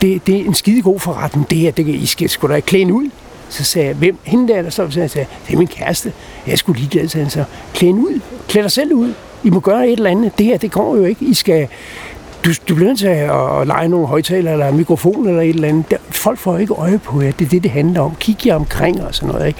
Det, 0.01 0.27
det 0.27 0.35
er 0.35 0.45
en 0.45 0.53
skide 0.53 0.81
god 0.81 0.99
forretning, 0.99 1.49
det 1.49 1.57
her, 1.57 1.71
det 1.71 1.85
kan 1.85 1.93
I 1.93 2.05
skal 2.05 2.29
sgu 2.29 2.47
da 2.47 2.59
klæde 2.59 2.93
ud. 2.93 3.09
Så 3.49 3.63
sagde 3.63 3.87
jeg, 3.87 3.95
hvem? 3.95 4.17
Hende 4.23 4.53
der, 4.53 4.61
der 4.61 4.69
så 4.69 4.91
sagde, 4.91 5.09
jeg, 5.15 5.27
det 5.47 5.53
er 5.53 5.57
min 5.57 5.67
kæreste. 5.67 6.13
Jeg 6.47 6.57
skulle 6.57 6.79
lige 6.79 6.89
glæde, 6.89 7.09
sagde 7.09 7.23
han 7.23 7.31
så. 7.31 7.43
Klæd 7.73 7.89
ud. 7.89 8.19
Klæd 8.47 8.63
dig 8.63 8.71
selv 8.71 8.93
ud. 8.93 9.13
I 9.43 9.49
må 9.49 9.59
gøre 9.59 9.87
et 9.87 9.97
eller 9.97 10.09
andet. 10.09 10.37
Det 10.37 10.45
her, 10.45 10.57
det 10.57 10.71
går 10.71 10.95
jo 10.95 11.03
ikke. 11.03 11.25
I 11.25 11.33
skal, 11.33 11.67
du, 12.45 12.49
du 12.69 12.75
bliver 12.75 12.87
nødt 12.87 12.99
til 12.99 13.07
at, 13.07 13.61
at 13.61 13.67
lege 13.67 13.87
nogle 13.87 14.07
højtaler 14.07 14.51
eller 14.51 14.71
mikrofon 14.71 15.27
eller 15.27 15.41
et 15.41 15.49
eller 15.49 15.67
andet. 15.67 15.91
Der, 15.91 15.97
folk 16.09 16.39
får 16.39 16.57
ikke 16.57 16.73
øje 16.73 16.97
på 16.97 17.21
jer. 17.21 17.31
Det 17.31 17.45
er 17.45 17.49
det, 17.49 17.63
det 17.63 17.71
handler 17.71 18.01
om. 18.01 18.15
Kig 18.19 18.47
jer 18.47 18.55
omkring 18.55 19.03
og 19.03 19.15
sådan 19.15 19.33
noget. 19.33 19.47
Ikke? 19.47 19.59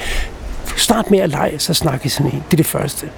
Start 0.75 1.11
med 1.11 1.19
at 1.19 1.29
lege, 1.29 1.59
så 1.59 1.73
snakke 1.73 2.09
sådan 2.09 2.31
en. 2.31 2.43
Det 2.51 2.53
er 2.53 2.57
det 2.57 2.65
første. 2.65 3.09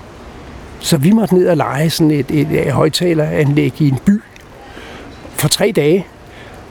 Så 0.84 0.98
vi 0.98 1.12
måtte 1.12 1.36
ned 1.36 1.48
og 1.48 1.58
lege 1.58 1.90
sådan 1.90 2.12
et, 2.12 2.32
et, 2.32 2.48
et 2.52 2.72
højtaleranlæg 2.72 3.82
i 3.82 3.90
en 3.90 3.98
by 4.06 4.22
for 5.36 5.48
tre 5.48 5.72
dage 5.76 6.06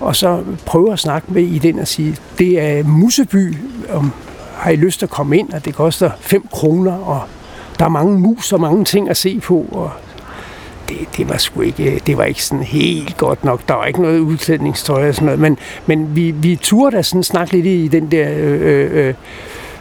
og 0.00 0.16
så 0.16 0.42
prøve 0.66 0.92
at 0.92 0.98
snakke 0.98 1.32
med 1.32 1.42
i 1.42 1.58
den 1.58 1.78
og 1.78 1.88
sige, 1.88 2.16
det 2.38 2.60
er 2.60 2.84
Museby, 2.84 3.56
om 3.90 4.12
har 4.56 4.70
I 4.70 4.76
lyst 4.76 4.98
til 4.98 5.06
at 5.06 5.10
komme 5.10 5.38
ind, 5.38 5.52
og 5.52 5.64
det 5.64 5.74
koster 5.74 6.10
5 6.20 6.46
kroner, 6.52 6.92
og 6.92 7.22
der 7.78 7.84
er 7.84 7.88
mange 7.88 8.18
mus 8.18 8.52
og 8.52 8.60
mange 8.60 8.84
ting 8.84 9.10
at 9.10 9.16
se 9.16 9.40
på, 9.40 9.66
og 9.72 9.90
det, 10.88 10.96
det 11.16 11.28
var 11.28 11.36
sgu 11.36 11.60
ikke, 11.60 12.02
det 12.06 12.16
var 12.16 12.24
ikke 12.24 12.44
sådan 12.44 12.64
helt 12.64 13.16
godt 13.16 13.44
nok. 13.44 13.60
Der 13.68 13.74
var 13.74 13.84
ikke 13.84 14.02
noget 14.02 14.18
udklædningstøj 14.18 15.08
og 15.08 15.14
sådan 15.14 15.26
noget, 15.26 15.40
men, 15.40 15.58
men 15.86 16.16
vi, 16.16 16.30
vi 16.30 16.56
turde 16.62 16.96
da 16.96 17.02
sådan 17.02 17.22
snakke 17.22 17.52
lidt 17.52 17.66
i 17.66 17.88
den 17.88 18.10
der... 18.10 18.28
Øh, 18.30 18.60
øh, 18.62 19.08
øh, 19.08 19.14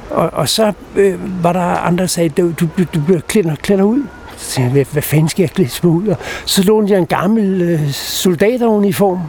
og, 0.10 0.30
og 0.34 0.50
så 0.50 0.74
øh, 0.96 1.44
var 1.44 1.54
der 1.54 1.62
andre, 1.62 2.02
der 2.02 2.08
sagde, 2.08 2.30
du, 2.30 2.52
du, 2.60 2.68
du 2.94 3.02
bliver 3.06 3.22
klæder, 3.28 3.56
klæder 3.56 3.84
ud. 3.84 4.04
Så 4.42 4.52
siger 4.52 4.74
jeg, 4.74 4.86
hvad, 4.92 5.02
fanden 5.02 5.30
skal 5.30 5.44
jeg 5.44 5.50
klæde 5.50 5.70
mig 5.84 5.92
ud? 5.92 6.08
Og 6.08 6.18
så 6.46 6.64
lånte 6.64 6.94
jeg 6.94 7.00
en 7.00 7.06
gammel 7.06 7.62
øh, 7.62 7.92
soldateruniform. 7.92 9.20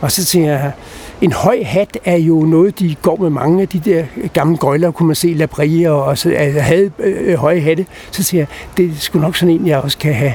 Og 0.00 0.12
så 0.12 0.24
tænker 0.24 0.50
jeg, 0.50 0.72
en 1.20 1.32
høj 1.32 1.62
hat 1.62 1.98
er 2.04 2.16
jo 2.16 2.40
noget, 2.40 2.78
de 2.78 2.96
går 3.02 3.16
med 3.16 3.30
mange 3.30 3.62
af 3.62 3.68
de 3.68 3.78
der 3.78 4.04
gamle 4.32 4.56
gøjler, 4.56 4.90
kunne 4.90 5.06
man 5.06 5.16
se 5.16 5.34
labrier 5.34 5.90
og 5.90 6.18
så 6.18 6.30
altså, 6.30 6.60
havde 6.60 6.90
øh, 6.98 7.34
høje 7.34 7.60
hatte. 7.60 7.86
Så 8.10 8.22
siger 8.22 8.40
jeg, 8.40 8.48
det 8.76 9.02
skulle 9.02 9.22
nok 9.22 9.36
sådan 9.36 9.54
en, 9.54 9.66
jeg 9.66 9.78
også 9.78 9.98
kan 9.98 10.14
have. 10.14 10.32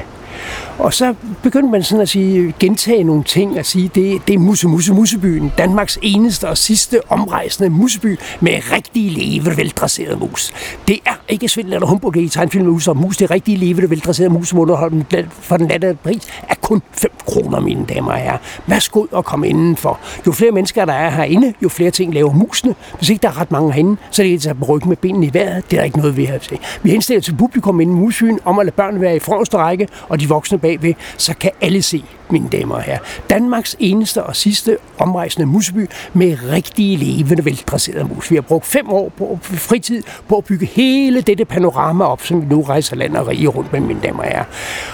Og 0.78 0.94
så 0.94 1.14
begyndte 1.42 1.68
man 1.70 1.82
sådan 1.82 2.02
at 2.02 2.08
sige, 2.08 2.54
gentage 2.60 3.04
nogle 3.04 3.24
ting 3.24 3.58
og 3.58 3.66
sige, 3.66 3.90
det, 3.94 4.22
det 4.26 4.34
er 4.34 4.38
Musse 4.38 4.68
Musse 4.68 4.92
Mussebyen, 4.94 5.52
Danmarks 5.58 5.98
eneste 6.02 6.48
og 6.48 6.58
sidste 6.58 7.00
omrejsende 7.08 7.70
museby 7.70 8.18
med 8.40 8.72
rigtige 8.72 9.10
levende, 9.10 9.56
veldresserede 9.56 10.16
mus. 10.16 10.52
Det 10.88 10.98
er 11.06 11.14
ikke 11.28 11.48
svindel 11.48 11.72
eller 11.72 11.86
humbug 11.86 12.16
i 12.16 12.28
tegnfilm 12.28 12.66
mus 12.66 12.88
og 12.88 12.96
mus, 12.96 13.16
det 13.16 13.24
er 13.24 13.30
rigtige 13.30 13.56
levende, 13.56 13.90
veldresserede 13.90 14.32
mus, 14.32 14.48
som 14.48 15.04
for 15.30 15.56
den 15.56 15.68
latte 15.68 15.96
pris 16.02 16.28
er 16.48 16.54
kun 16.54 16.82
5 16.92 17.10
kroner, 17.26 17.60
mine 17.60 17.86
damer 17.86 18.12
og 18.12 18.18
herrer. 18.18 18.38
Værsgo 18.66 19.06
og 19.12 19.24
kom 19.24 19.44
indenfor. 19.44 20.00
Jo 20.26 20.32
flere 20.32 20.50
mennesker, 20.50 20.84
der 20.84 20.92
er 20.92 21.10
herinde, 21.10 21.54
jo 21.62 21.68
flere 21.68 21.90
ting 21.90 22.14
laver 22.14 22.32
musene. 22.32 22.74
Hvis 22.96 23.08
ikke 23.08 23.22
der 23.22 23.28
er 23.28 23.40
ret 23.40 23.50
mange 23.50 23.72
herinde, 23.72 23.96
så 24.10 24.22
er 24.22 24.26
det 24.26 24.46
at 24.46 24.68
rykke 24.68 24.88
med 24.88 24.96
benene 24.96 25.26
i 25.26 25.30
vejret. 25.34 25.70
Det 25.70 25.76
er 25.76 25.80
der 25.80 25.84
ikke 25.84 25.98
noget, 25.98 26.16
vi 26.16 26.24
har 26.24 26.38
til. 26.38 26.58
Vi 26.82 26.90
henstiller 26.90 27.20
til 27.20 27.36
publikum 27.36 27.80
inden 27.80 27.96
musbyen 27.96 28.40
om 28.44 28.58
at 28.58 28.66
lade 28.66 28.74
børn 28.74 29.00
være 29.00 29.16
i 29.16 29.18
forreste 29.18 29.56
række, 29.56 29.88
og 30.08 30.17
og 30.18 30.20
de 30.20 30.28
voksne 30.28 30.58
bagved, 30.58 30.94
så 31.16 31.34
kan 31.34 31.50
alle 31.60 31.82
se, 31.82 32.04
mine 32.30 32.48
damer 32.48 32.74
og 32.74 32.82
herrer. 32.82 32.98
Danmarks 33.30 33.76
eneste 33.78 34.22
og 34.22 34.36
sidste 34.36 34.76
omrejsende 34.98 35.46
museby 35.46 35.88
med 36.12 36.36
rigtige 36.52 36.96
levende 36.96 37.44
veldresserede 37.44 38.04
mus. 38.04 38.30
Vi 38.30 38.34
har 38.34 38.42
brugt 38.42 38.66
fem 38.66 38.88
år 38.90 39.12
på 39.16 39.38
fritid 39.42 40.02
på 40.28 40.36
at 40.36 40.44
bygge 40.44 40.66
hele 40.66 41.20
dette 41.20 41.44
panorama 41.44 42.04
op, 42.04 42.24
som 42.24 42.40
vi 42.42 42.46
nu 42.46 42.62
rejser 42.62 42.96
land 42.96 43.16
og 43.16 43.26
rige 43.26 43.48
rundt 43.48 43.72
med, 43.72 43.80
mine 43.80 44.00
damer 44.00 44.22
og 44.22 44.28
herrer. 44.28 44.44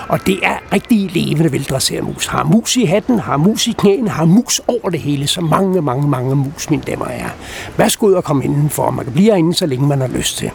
Og 0.08 0.26
det 0.26 0.38
er 0.42 0.56
rigtige 0.72 1.08
levende 1.08 1.52
veldresserede 1.52 2.06
mus. 2.06 2.26
Har 2.26 2.44
mus 2.44 2.76
i 2.76 2.84
hatten, 2.84 3.18
har 3.18 3.36
mus 3.36 3.66
i 3.66 3.72
knæene, 3.72 4.10
har 4.10 4.24
mus 4.24 4.60
over 4.68 4.90
det 4.90 5.00
hele. 5.00 5.26
Så 5.26 5.40
mange, 5.40 5.82
mange, 5.82 6.08
mange 6.08 6.36
mus, 6.36 6.70
mine 6.70 6.82
damer 6.82 7.04
og 7.04 7.10
herrer. 7.10 7.30
Værsgo 7.76 8.06
ud 8.06 8.12
og 8.12 8.24
komme 8.24 8.44
indenfor. 8.44 8.90
Man 8.90 9.04
kan 9.04 9.12
blive 9.12 9.30
herinde, 9.30 9.54
så 9.54 9.66
længe 9.66 9.86
man 9.86 10.00
har 10.00 10.08
lyst 10.08 10.36
til. 10.36 10.50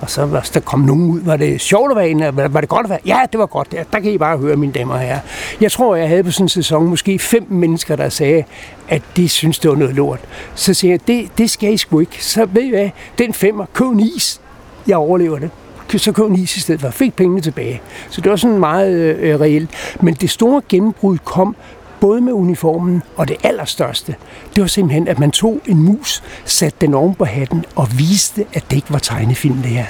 Og 0.00 0.10
så 0.10 0.26
hvis 0.26 0.50
der 0.50 0.60
kom 0.60 0.80
nogen 0.80 1.10
ud. 1.10 1.20
Var 1.20 1.36
det 1.36 1.60
sjovt 1.60 1.90
at 1.90 1.96
være 1.96 2.08
inde? 2.08 2.36
Var 2.36 2.60
det 2.60 2.68
godt 2.68 2.84
at 2.84 2.90
være? 2.90 2.98
Ja, 3.06 3.20
det 3.32 3.40
var 3.40 3.46
godt. 3.46 3.72
Der, 3.72 3.82
der 3.92 4.00
kan 4.00 4.12
I 4.12 4.18
bare 4.18 4.38
høre, 4.38 4.56
mine 4.56 4.72
damer 4.72 4.94
og 4.94 5.00
herrer. 5.00 5.20
Jeg 5.60 5.72
tror, 5.72 5.96
jeg 5.96 6.08
havde 6.08 6.24
på 6.24 6.30
sådan 6.30 6.44
en 6.44 6.48
sæson 6.48 6.86
måske 6.88 7.18
fem 7.18 7.46
mennesker, 7.48 7.96
der 7.96 8.08
sagde, 8.08 8.44
at 8.88 9.02
de 9.16 9.28
synes, 9.28 9.58
det 9.58 9.70
var 9.70 9.76
noget 9.76 9.94
lort. 9.94 10.20
Så 10.54 10.74
siger 10.74 10.92
jeg, 10.92 11.06
det, 11.06 11.38
det 11.38 11.50
skal 11.50 11.72
I 11.72 11.76
sgu 11.76 12.00
ikke. 12.00 12.24
Så 12.24 12.46
ved 12.46 12.64
jeg, 12.64 12.92
den 13.18 13.34
femmer, 13.34 13.66
køb 13.72 13.86
en 13.86 14.00
is. 14.00 14.40
Jeg 14.86 14.96
overlever 14.96 15.38
det 15.38 15.50
så 15.98 16.12
køb 16.12 16.24
en 16.24 16.38
is 16.38 16.56
i 16.56 16.60
stedet 16.60 16.80
for. 16.80 16.90
Fik 16.90 17.14
pengene 17.14 17.40
tilbage. 17.40 17.82
Så 18.10 18.20
det 18.20 18.30
var 18.30 18.36
sådan 18.36 18.58
meget 18.58 18.94
øh, 18.94 19.30
øh 19.30 19.40
reelt. 19.40 19.70
Men 20.00 20.14
det 20.14 20.30
store 20.30 20.62
gennembrud 20.68 21.18
kom 21.18 21.56
både 22.04 22.20
med 22.20 22.32
uniformen 22.32 23.02
og 23.16 23.28
det 23.28 23.36
allerstørste, 23.42 24.14
det 24.54 24.60
var 24.60 24.66
simpelthen, 24.66 25.08
at 25.08 25.18
man 25.18 25.30
tog 25.30 25.60
en 25.66 25.82
mus, 25.82 26.22
satte 26.44 26.78
den 26.80 26.94
oven 26.94 27.14
på 27.14 27.24
hatten 27.24 27.64
og 27.76 27.88
viste, 27.98 28.44
at 28.52 28.64
det 28.70 28.76
ikke 28.76 28.92
var 28.92 28.98
tegnefilm 28.98 29.56
det 29.56 29.70
her. 29.70 29.86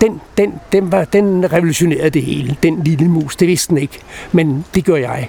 Den, 0.00 0.20
den, 0.38 0.54
den, 0.72 0.92
var, 0.92 1.04
den 1.04 1.52
revolutionerede 1.52 2.10
det 2.10 2.22
hele, 2.22 2.56
den 2.62 2.84
lille 2.84 3.08
mus. 3.08 3.36
Det 3.36 3.48
vidste 3.48 3.68
den 3.68 3.78
ikke, 3.78 3.98
men 4.32 4.64
det 4.74 4.84
gør 4.84 4.96
jeg 4.96 5.28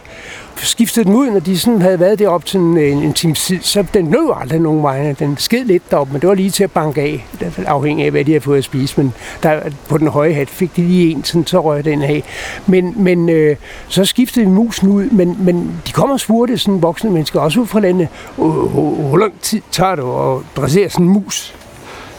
skiftede 0.65 1.05
den 1.05 1.15
ud, 1.15 1.29
når 1.29 1.39
de 1.39 1.59
sådan 1.59 1.81
havde 1.81 1.99
været 1.99 2.19
deroppe 2.19 2.47
til 2.47 2.59
en, 2.59 2.77
en, 2.77 2.97
en 2.97 3.13
times 3.13 3.45
tid, 3.45 3.61
så 3.61 3.85
den 3.93 4.05
nød 4.05 4.31
aldrig 4.35 4.59
nogen 4.59 4.83
vegne. 4.83 5.15
Den 5.19 5.37
sked 5.37 5.65
lidt 5.65 5.91
deroppe, 5.91 6.13
men 6.13 6.21
det 6.21 6.29
var 6.29 6.35
lige 6.35 6.49
til 6.49 6.63
at 6.63 6.71
banke 6.71 7.01
af, 7.01 7.25
afhængig 7.57 8.05
af, 8.05 8.11
hvad 8.11 8.25
de 8.25 8.31
havde 8.31 8.41
fået 8.41 8.57
at 8.57 8.63
spise. 8.63 8.93
Men 8.97 9.13
der, 9.43 9.59
på 9.89 9.97
den 9.97 10.07
høje 10.07 10.33
hat 10.33 10.49
fik 10.49 10.75
de 10.75 10.81
lige 10.81 11.11
en, 11.11 11.23
sådan, 11.23 11.47
så 11.47 11.61
røg 11.61 11.85
den 11.85 12.01
af. 12.01 12.23
Men, 12.67 12.93
men 12.95 13.29
øh, 13.29 13.55
så 13.87 14.05
skiftede 14.05 14.45
vi 14.45 14.51
musen 14.51 14.87
ud, 14.89 15.09
men, 15.09 15.37
men 15.39 15.81
de 15.87 15.91
kommer 15.91 16.17
spurgte 16.17 16.57
sådan 16.57 16.81
voksne 16.81 17.09
mennesker, 17.09 17.39
også 17.39 17.59
ud 17.59 17.67
fra 17.67 17.79
landet, 17.79 18.07
hvor 18.35 19.17
lang 19.17 19.33
tid 19.41 19.61
tager 19.71 19.95
det 19.95 20.03
at 20.03 20.61
dressere 20.61 20.89
sådan 20.89 21.05
en 21.05 21.11
mus? 21.11 21.55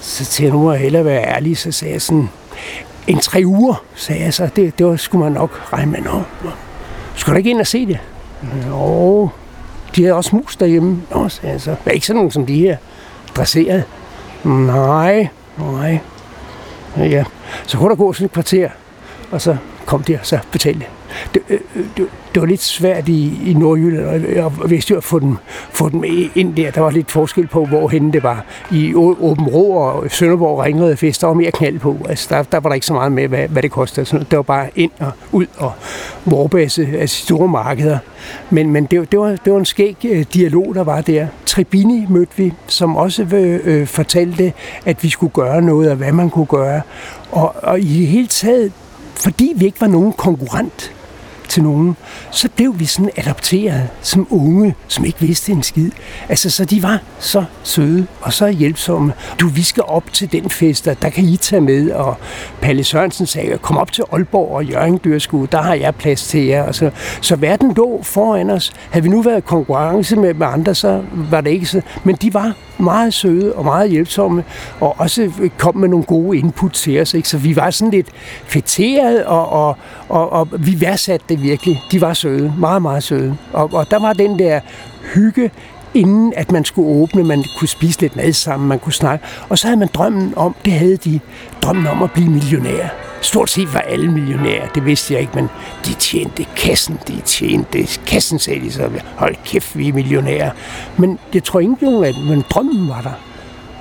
Så 0.00 0.24
til 0.24 0.52
nu 0.52 0.58
må 0.58 0.72
jeg 0.72 0.80
hellere 0.80 1.04
være 1.04 1.22
ærlig, 1.22 1.56
så 1.56 1.72
sagde 1.72 1.92
jeg 1.92 2.02
sådan, 2.02 2.28
en 3.06 3.18
tre 3.18 3.42
uger, 3.44 3.84
sagde 3.94 4.22
jeg 4.22 4.34
så. 4.34 4.48
Det, 4.56 4.78
det 4.78 4.86
var, 4.86 4.96
skulle 4.96 5.24
man 5.24 5.32
nok 5.32 5.72
regne 5.72 5.90
med. 5.90 6.00
Nå, 6.00 6.22
skal 7.14 7.32
du 7.32 7.38
ikke 7.38 7.50
ind 7.50 7.60
og 7.60 7.66
se 7.66 7.86
det? 7.86 7.98
Jo, 8.68 9.28
de 9.96 10.02
havde 10.02 10.14
også 10.14 10.36
mus 10.36 10.56
derhjemme. 10.56 11.02
Nå, 11.10 11.28
sagde 11.28 11.52
jeg 11.52 11.60
så. 11.60 11.76
Er 11.86 11.90
ikke 11.90 12.06
sådan 12.06 12.16
nogen 12.16 12.30
som 12.30 12.46
de 12.46 12.58
her 12.58 12.76
dresseret? 13.36 13.84
Nej, 14.44 15.28
nej. 15.58 15.98
Ja, 16.96 17.24
så 17.66 17.78
kunne 17.78 17.90
der 17.90 17.96
gå 17.96 18.12
sådan 18.12 18.24
et 18.24 18.32
kvarter, 18.32 18.68
og 19.30 19.40
så 19.42 19.56
kom 19.86 20.02
de 20.02 20.14
og 20.20 20.26
så 20.26 20.38
betalte 20.50 20.86
det, 21.34 21.42
øh, 21.48 21.58
det, 21.96 22.08
det 22.34 22.40
var 22.40 22.46
lidt 22.46 22.62
svært 22.62 23.08
i, 23.08 23.50
i 23.50 23.54
Nordjylland 23.54 24.38
og 24.38 24.70
Vestjylland 24.70 24.98
at 24.98 25.04
få 25.04 25.18
dem, 25.18 25.36
få 25.70 25.88
dem 25.88 26.04
ind 26.34 26.54
der. 26.56 26.70
Der 26.70 26.80
var 26.80 26.90
lidt 26.90 27.10
forskel 27.10 27.46
på, 27.46 27.64
hvorhen 27.64 28.12
det 28.12 28.22
var. 28.22 28.44
I 28.70 28.94
Åben 28.94 29.46
Rå 29.46 29.72
og 29.72 30.10
Sønderborg 30.10 30.64
Ringede 30.64 30.96
Fest, 30.96 31.20
der 31.20 31.26
var 31.26 31.34
mere 31.34 31.50
knald 31.50 31.78
på. 31.78 31.96
Altså, 32.08 32.26
der, 32.30 32.42
der 32.42 32.60
var 32.60 32.70
der 32.70 32.74
ikke 32.74 32.86
så 32.86 32.92
meget 32.92 33.12
med, 33.12 33.28
hvad, 33.28 33.48
hvad 33.48 33.62
det 33.62 33.70
kostede. 33.70 34.06
Sådan, 34.06 34.26
det 34.30 34.36
var 34.36 34.42
bare 34.42 34.68
ind 34.76 34.90
og 35.00 35.12
ud 35.32 35.46
og 35.56 35.72
vorbase, 36.24 36.88
altså 36.98 37.24
store 37.24 37.48
markeder. 37.48 37.98
Men, 38.50 38.70
men 38.70 38.84
det, 38.84 39.12
det, 39.12 39.20
var, 39.20 39.36
det 39.44 39.52
var 39.52 39.58
en 39.58 39.64
skæg 39.64 39.96
øh, 40.04 40.24
dialog, 40.34 40.74
der 40.74 40.84
var 40.84 41.00
der. 41.00 41.26
Tribini 41.46 42.06
mødte 42.08 42.32
vi, 42.36 42.52
som 42.66 42.96
også 42.96 43.22
øh, 43.22 43.60
øh, 43.64 43.86
fortalte, 43.86 44.52
at 44.84 45.02
vi 45.02 45.08
skulle 45.08 45.32
gøre 45.32 45.62
noget, 45.62 45.90
og 45.90 45.96
hvad 45.96 46.12
man 46.12 46.30
kunne 46.30 46.46
gøre. 46.46 46.80
Og, 47.32 47.54
og 47.62 47.80
i 47.80 47.98
det 48.00 48.06
hele 48.06 48.26
taget, 48.26 48.72
fordi 49.14 49.52
vi 49.56 49.64
ikke 49.64 49.80
var 49.80 49.86
nogen 49.86 50.12
konkurrent 50.12 50.92
til 51.52 51.62
nogen, 51.62 51.96
så 52.30 52.48
blev 52.56 52.78
vi 52.78 52.84
sådan 52.84 53.10
adopteret 53.16 53.88
som 54.02 54.26
unge, 54.30 54.74
som 54.88 55.04
ikke 55.04 55.20
vidste 55.20 55.52
en 55.52 55.62
skid. 55.62 55.90
Altså, 56.28 56.50
så 56.50 56.64
de 56.64 56.82
var 56.82 56.98
så 57.18 57.44
søde 57.62 58.06
og 58.20 58.32
så 58.32 58.48
hjælpsomme. 58.48 59.12
Du, 59.40 59.48
vi 59.48 59.62
skal 59.62 59.82
op 59.86 60.12
til 60.12 60.32
den 60.32 60.50
fest, 60.50 60.84
der 60.84 61.10
kan 61.10 61.24
I 61.24 61.36
tage 61.36 61.60
med. 61.60 61.90
Og 61.90 62.16
Palle 62.60 62.84
Sørensen 62.84 63.26
sagde, 63.26 63.58
kom 63.58 63.76
op 63.76 63.92
til 63.92 64.04
Aalborg 64.12 64.56
og 64.56 64.64
Jørgen 64.64 65.00
Dyrskue, 65.04 65.48
der 65.52 65.62
har 65.62 65.74
jeg 65.74 65.94
plads 65.94 66.22
til 66.22 66.44
jer. 66.44 66.62
Og 66.62 66.74
så, 66.74 66.90
så 67.20 67.36
verden 67.36 67.74
lå 67.74 68.00
foran 68.02 68.50
os. 68.50 68.72
Havde 68.90 69.02
vi 69.02 69.08
nu 69.08 69.22
været 69.22 69.44
konkurrence 69.44 70.16
med, 70.16 70.34
med 70.34 70.46
andre, 70.46 70.74
så 70.74 71.02
var 71.14 71.40
det 71.40 71.50
ikke 71.50 71.66
så. 71.66 71.80
Men 72.04 72.14
de 72.14 72.34
var 72.34 72.52
meget 72.82 73.14
søde 73.14 73.54
og 73.54 73.64
meget 73.64 73.90
hjælpsomme, 73.90 74.44
og 74.80 75.00
også 75.00 75.30
kom 75.58 75.76
med 75.76 75.88
nogle 75.88 76.04
gode 76.04 76.38
input 76.38 76.72
til 76.72 77.00
os. 77.00 77.14
Ikke? 77.14 77.28
Så 77.28 77.38
vi 77.38 77.56
var 77.56 77.70
sådan 77.70 77.90
lidt 77.90 78.08
fætteret, 78.44 79.24
og, 79.24 79.48
og, 79.48 79.76
og, 80.08 80.32
og 80.32 80.48
vi 80.58 80.80
værdsatte 80.80 81.26
det 81.28 81.42
virkelig. 81.42 81.82
De 81.92 82.00
var 82.00 82.12
søde, 82.12 82.52
meget, 82.58 82.82
meget 82.82 83.02
søde. 83.02 83.36
Og, 83.52 83.70
og 83.72 83.90
der 83.90 83.98
var 83.98 84.12
den 84.12 84.38
der 84.38 84.60
hygge, 85.14 85.50
inden 85.94 86.32
at 86.36 86.52
man 86.52 86.64
skulle 86.64 86.88
åbne, 86.88 87.24
man 87.24 87.44
kunne 87.58 87.68
spise 87.68 88.00
lidt 88.00 88.16
mad 88.16 88.32
sammen, 88.32 88.68
man 88.68 88.78
kunne 88.78 88.92
snakke. 88.92 89.24
Og 89.48 89.58
så 89.58 89.66
havde 89.66 89.78
man 89.78 89.88
drømmen 89.94 90.32
om, 90.36 90.54
det 90.64 90.72
havde 90.72 90.96
de, 90.96 91.20
drømmen 91.62 91.86
om 91.86 92.02
at 92.02 92.12
blive 92.12 92.30
millionær. 92.30 93.11
Stort 93.22 93.50
set 93.50 93.74
var 93.74 93.80
alle 93.80 94.12
millionærer, 94.12 94.68
det 94.68 94.86
vidste 94.86 95.14
jeg 95.14 95.20
ikke, 95.20 95.32
men 95.34 95.48
de 95.86 95.94
tjente 95.94 96.46
kassen, 96.56 96.98
de 97.08 97.20
tjente 97.20 97.86
kassen, 98.06 98.38
sagde 98.38 98.60
de 98.60 98.72
så. 98.72 98.90
Hold 99.16 99.36
kæft, 99.44 99.78
vi 99.78 99.88
er 99.88 99.92
millionærer. 99.92 100.50
Men 100.96 101.18
det 101.32 101.44
tror 101.44 101.60
ikke 101.60 101.76
nogen 101.80 102.04
af 102.04 102.14
dem, 102.14 102.22
men 102.22 102.44
drømmen 102.50 102.88
var 102.88 103.00
der. 103.00 103.31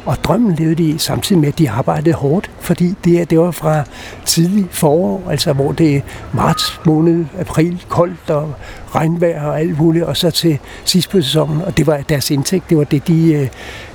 Og 0.06 0.24
drømmen 0.24 0.56
levede 0.56 0.84
de 0.84 1.00
samtidig 1.00 1.40
med, 1.40 1.48
at 1.48 1.60
de 1.60 1.70
arbejdede 1.70 2.16
hårdt, 2.16 2.52
fordi 2.60 2.94
det, 3.04 3.30
det 3.30 3.40
var 3.40 3.52
fra 3.52 3.84
tidlig 4.26 4.66
forår, 4.72 5.24
altså 5.30 5.54
hvor 5.54 5.72
det 5.72 5.96
er 5.96 6.02
marts 6.34 6.80
måned, 6.86 7.26
april, 7.40 7.86
koldt 7.90 8.30
og 8.30 8.54
regnvejr 8.96 9.44
og 9.48 9.60
alt 9.60 9.80
muligt, 9.80 10.06
og 10.06 10.18
så 10.18 10.32
til 10.32 10.60
sidst 10.86 11.10
på 11.10 11.22
sæsonen, 11.22 11.62
og 11.62 11.78
det 11.78 11.88
var 11.88 11.98
deres 12.10 12.32
indtægt, 12.32 12.70
det 12.70 12.78
var 12.78 12.84
det, 12.84 13.08
de, 13.08 13.34
øh, 13.34 13.48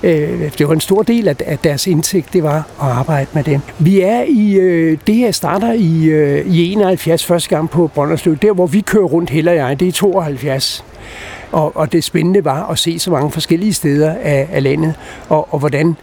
øh, 0.03 0.53
det 0.59 0.69
var 0.69 0.75
en 0.75 0.81
stor 0.81 1.03
del 1.03 1.29
af, 1.29 1.37
af 1.47 1.59
deres 1.59 1.87
indtægt, 1.87 2.33
det 2.33 2.43
var 2.43 2.57
at 2.57 2.89
arbejde 2.89 3.27
med 3.33 3.45
det. 3.45 3.61
Vi 3.79 4.01
er 4.01 4.23
i, 4.29 4.53
øh, 4.55 4.99
det 5.07 5.15
her 5.15 5.31
starter 5.31 5.73
i, 5.73 6.05
øh, 6.05 6.47
i 6.47 6.73
71 6.73 7.25
første 7.25 7.49
gang 7.49 7.71
på 7.71 7.87
Brønderslev, 7.95 8.37
der 8.37 8.53
hvor 8.53 8.67
vi 8.67 8.81
kører 8.81 9.05
rundt, 9.05 9.31
heller 9.31 9.53
jeg, 9.53 9.81
det 9.81 9.89
er 9.89 9.93
72. 9.93 10.85
Og, 11.53 11.77
og 11.77 11.93
det 11.93 12.05
spændende 12.05 12.45
var 12.45 12.67
at 12.71 12.79
se 12.79 12.99
så 12.99 13.11
mange 13.11 13.31
forskellige 13.31 13.73
steder 13.73 14.15
af, 14.23 14.49
af 14.53 14.63
landet, 14.63 14.95
og, 15.29 15.55
og 15.55 15.59
hvordan 15.59 15.97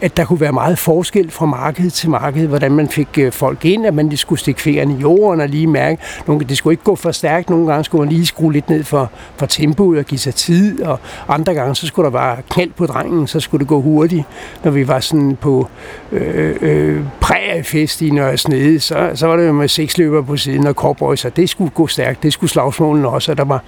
at 0.00 0.16
der 0.16 0.24
kunne 0.24 0.40
være 0.40 0.52
meget 0.52 0.78
forskel 0.78 1.30
fra 1.30 1.46
marked 1.46 1.90
til 1.90 2.10
marked, 2.10 2.46
hvordan 2.46 2.72
man 2.72 2.88
fik 2.88 3.08
øh, 3.18 3.32
folk 3.32 3.64
ind, 3.64 3.86
at 3.86 3.94
man 3.94 4.16
skulle 4.16 4.38
stikke 4.38 4.60
fingeren 4.60 4.90
i 4.90 5.00
jorden 5.00 5.40
og 5.40 5.48
lige 5.48 5.66
mærke. 5.66 6.02
Nogle, 6.26 6.44
det 6.44 6.56
skulle 6.56 6.72
ikke 6.72 6.84
gå 6.84 6.96
for 6.96 7.10
stærkt, 7.10 7.50
nogle 7.50 7.66
gange 7.66 7.84
skulle 7.84 8.04
man 8.04 8.12
lige 8.12 8.26
skrue 8.26 8.52
lidt 8.52 8.70
ned 8.70 8.84
for, 8.84 9.10
for 9.36 9.46
tempoet 9.46 9.98
og 9.98 10.04
give 10.04 10.18
sig 10.18 10.34
tid, 10.34 10.82
og 10.82 10.98
andre 11.28 11.54
gange 11.54 11.74
så 11.74 11.86
skulle 11.86 12.04
der 12.04 12.18
være 12.18 12.36
knald 12.50 12.70
på 12.76 12.86
drengen, 12.86 13.26
så 13.26 13.40
skulle 13.40 13.58
det 13.60 13.68
gå 13.68 13.80
hurtigt. 13.80 14.24
Når 14.64 14.70
vi 14.70 14.88
var 14.88 15.00
sådan 15.00 15.36
på 15.40 15.68
øh, 16.12 16.56
øh, 16.60 17.02
præfest 17.20 18.02
i 18.02 18.10
Nørresnede, 18.10 18.80
så, 18.80 19.10
så 19.14 19.26
var 19.26 19.36
det 19.36 19.46
jo 19.46 19.52
med 19.52 19.68
seks 19.68 19.98
løber 19.98 20.22
på 20.22 20.36
siden 20.36 20.66
og 20.66 20.74
cowboys, 20.74 21.24
og 21.24 21.36
det 21.36 21.50
skulle 21.50 21.70
gå 21.70 21.86
stærkt, 21.86 22.22
det 22.22 22.32
skulle 22.32 22.50
slagsmålene 22.50 23.08
også, 23.08 23.32
og 23.32 23.38
der 23.38 23.44
var 23.44 23.62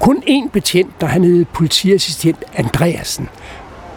kun 0.00 0.22
én 0.26 0.48
betjent, 0.52 1.00
der 1.00 1.06
han 1.06 1.24
hed 1.24 1.44
politiassistent 1.44 2.44
Andreasen. 2.56 3.28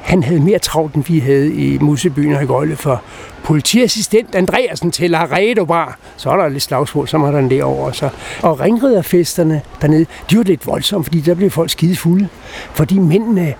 Han 0.02 0.24
havde 0.24 0.40
mere 0.40 0.60
travlt, 0.60 0.96
end 0.96 1.04
vi 1.04 1.20
havde 1.20 1.54
i 1.54 1.78
Musebyen 1.78 2.34
og 2.34 2.44
i 2.44 2.46
Gøjle, 2.46 2.76
for 2.76 3.02
politiassistent 3.44 4.36
Andreasen 4.36 4.92
til 4.92 5.12
Laredo 5.12 5.66
Bar. 5.66 6.00
Så 6.18 6.30
er 6.30 6.38
der 6.38 6.50
lidt 6.50 6.64
slagsmål, 6.64 7.08
så 7.08 7.18
var 7.18 7.32
der 7.32 7.50
derovre. 7.50 7.94
Så. 7.94 8.10
Og 8.44 8.60
ringriderfesterne 8.60 9.62
dernede, 9.82 10.06
de 10.32 10.38
var 10.38 10.44
lidt 10.44 10.68
voldsomme, 10.68 11.04
fordi 11.04 11.20
der 11.20 11.36
blev 11.36 11.50
folk 11.50 11.70
skide 11.70 11.96
fulde. 11.96 12.28
Fordi 12.74 13.00
mændene 13.00 13.54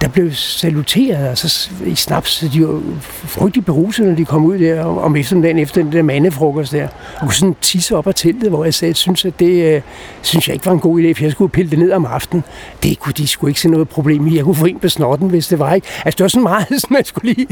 der 0.00 0.08
blev 0.08 0.32
saluteret 0.32 1.28
altså, 1.28 1.70
i 1.86 1.94
snaps, 1.94 2.30
så 2.30 2.48
de 2.48 2.66
var 2.66 2.82
frygtelig 3.02 3.64
beruset, 3.64 4.06
når 4.06 4.14
de 4.14 4.24
kom 4.24 4.44
ud 4.44 4.58
der 4.58 4.84
om 4.84 5.16
eftermiddagen 5.16 5.58
efter 5.58 5.82
den 5.82 5.92
der 5.92 6.02
mandefrokost 6.02 6.72
der. 6.72 6.88
Og 7.14 7.20
kunne 7.20 7.34
sådan 7.34 7.56
tisse 7.60 7.96
op 7.96 8.06
af 8.06 8.14
teltet, 8.14 8.50
hvor 8.50 8.64
jeg 8.64 8.74
sagde, 8.74 8.90
at 8.90 8.96
synes, 8.96 9.24
at 9.24 9.40
det 9.40 9.74
øh, 9.74 9.82
synes 10.22 10.48
jeg 10.48 10.54
ikke 10.54 10.66
var 10.66 10.72
en 10.72 10.80
god 10.80 11.00
idé, 11.00 11.12
for 11.12 11.24
jeg 11.24 11.32
skulle 11.32 11.50
pille 11.50 11.70
det 11.70 11.78
ned 11.78 11.92
om 11.92 12.06
aftenen. 12.06 12.44
Det 12.82 12.98
kunne 12.98 13.12
de 13.12 13.26
skulle 13.26 13.50
ikke 13.50 13.60
se 13.60 13.68
noget 13.68 13.88
problem 13.88 14.26
i. 14.26 14.36
Jeg 14.36 14.44
kunne 14.44 14.54
få 14.54 14.66
en 14.66 14.78
på 14.78 14.88
snotten, 14.88 15.28
hvis 15.28 15.48
det 15.48 15.58
var 15.58 15.74
ikke. 15.74 15.86
Altså 16.04 16.16
det 16.16 16.24
var 16.24 16.28
sådan 16.28 16.42
meget, 16.42 16.66
så 16.80 16.86
man 16.90 17.04
skulle 17.04 17.32
lige, 17.32 17.46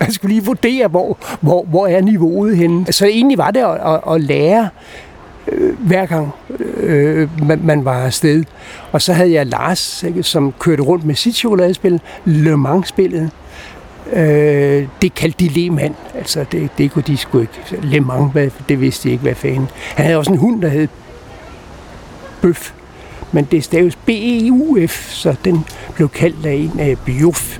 man 0.00 0.12
skulle 0.12 0.34
lige 0.34 0.44
vurdere, 0.44 0.88
hvor, 0.88 1.18
hvor, 1.40 1.64
hvor 1.64 1.86
er 1.86 2.00
niveauet 2.00 2.56
henne. 2.56 2.92
Så 2.92 3.06
egentlig 3.06 3.38
var 3.38 3.50
det 3.50 3.60
at, 3.60 3.74
at, 3.74 4.14
at 4.14 4.20
lære 4.20 4.68
Øh, 5.52 5.86
hver 5.86 6.06
gang 6.06 6.30
øh, 6.76 7.46
man, 7.46 7.60
man 7.64 7.84
var 7.84 8.04
afsted. 8.04 8.44
Og 8.92 9.02
så 9.02 9.12
havde 9.12 9.32
jeg 9.32 9.46
Lars, 9.46 10.02
ikke, 10.02 10.22
som 10.22 10.54
kørte 10.58 10.82
rundt 10.82 11.04
med 11.04 11.14
sit 11.14 11.34
chokoladespil, 11.36 12.00
Le 12.24 12.56
Mans-spillet. 12.56 13.30
Øh, 14.12 14.88
det 15.02 15.14
kaldte 15.14 15.44
de 15.44 15.48
Lehmann. 15.48 15.94
Altså, 16.14 16.44
det, 16.52 16.70
det 16.78 16.90
kunne 16.90 17.04
de 17.06 17.16
sgu 17.16 17.40
ikke. 17.40 17.52
Le 17.82 18.00
Mans, 18.00 18.32
hvad, 18.32 18.50
det 18.68 18.80
vidste 18.80 19.08
de 19.08 19.12
ikke, 19.12 19.22
hvad 19.22 19.34
fanden. 19.34 19.68
Han 19.94 20.04
havde 20.04 20.18
også 20.18 20.32
en 20.32 20.38
hund, 20.38 20.62
der 20.62 20.68
hed 20.68 20.88
Bøf. 22.42 22.72
Men 23.32 23.44
det 23.44 23.64
staves 23.64 23.96
B-E-U-F, 23.96 25.10
så 25.10 25.36
den 25.44 25.64
blev 25.94 26.08
kaldt 26.08 26.46
af 26.46 26.52
en 26.52 26.80
af 26.80 26.96
Bjuf. 27.06 27.58